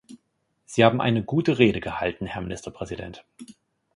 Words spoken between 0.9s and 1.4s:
eine